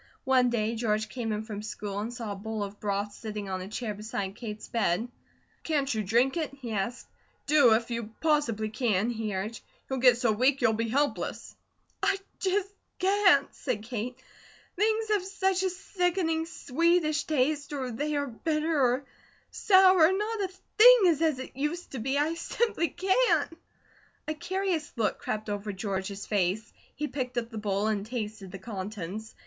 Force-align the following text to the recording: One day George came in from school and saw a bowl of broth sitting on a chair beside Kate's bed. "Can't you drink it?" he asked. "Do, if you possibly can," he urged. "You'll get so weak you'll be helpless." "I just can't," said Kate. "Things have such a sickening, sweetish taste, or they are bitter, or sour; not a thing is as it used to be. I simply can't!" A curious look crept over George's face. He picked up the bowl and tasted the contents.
One 0.23 0.49
day 0.49 0.73
George 0.75 1.09
came 1.09 1.31
in 1.31 1.43
from 1.43 1.61
school 1.61 1.99
and 1.99 2.11
saw 2.11 2.31
a 2.31 2.35
bowl 2.35 2.63
of 2.63 2.79
broth 2.79 3.13
sitting 3.13 3.47
on 3.51 3.61
a 3.61 3.67
chair 3.67 3.93
beside 3.93 4.33
Kate's 4.35 4.67
bed. 4.67 5.07
"Can't 5.61 5.93
you 5.93 6.03
drink 6.03 6.37
it?" 6.37 6.51
he 6.55 6.71
asked. 6.71 7.07
"Do, 7.45 7.75
if 7.75 7.91
you 7.91 8.09
possibly 8.19 8.69
can," 8.69 9.11
he 9.11 9.35
urged. 9.35 9.61
"You'll 9.87 9.99
get 9.99 10.17
so 10.17 10.31
weak 10.31 10.59
you'll 10.59 10.73
be 10.73 10.87
helpless." 10.89 11.55
"I 12.01 12.17
just 12.39 12.73
can't," 12.97 13.53
said 13.53 13.83
Kate. 13.83 14.17
"Things 14.75 15.09
have 15.09 15.23
such 15.23 15.61
a 15.61 15.69
sickening, 15.69 16.47
sweetish 16.47 17.25
taste, 17.25 17.71
or 17.71 17.91
they 17.91 18.15
are 18.15 18.25
bitter, 18.25 18.81
or 18.81 19.05
sour; 19.51 20.11
not 20.11 20.41
a 20.41 20.47
thing 20.79 20.97
is 21.05 21.21
as 21.21 21.37
it 21.37 21.55
used 21.55 21.91
to 21.91 21.99
be. 21.99 22.17
I 22.17 22.33
simply 22.33 22.87
can't!" 22.87 23.53
A 24.27 24.33
curious 24.33 24.91
look 24.95 25.19
crept 25.19 25.47
over 25.47 25.71
George's 25.71 26.25
face. 26.25 26.73
He 26.95 27.07
picked 27.07 27.37
up 27.37 27.51
the 27.51 27.59
bowl 27.59 27.85
and 27.85 28.03
tasted 28.03 28.51
the 28.51 28.57
contents. 28.57 29.35